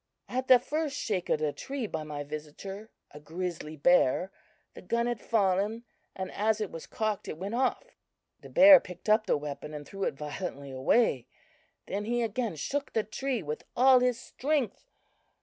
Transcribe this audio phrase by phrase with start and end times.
[0.27, 4.31] At the first shake of the tree by my visitor, a grizzly bear,
[4.73, 5.83] the gun had fallen,
[6.15, 7.95] and as it was cocked, it went off.
[8.39, 11.27] "The bear picked up the weapon and threw it violently away;
[11.85, 14.87] then he again shook the tree with all his strength.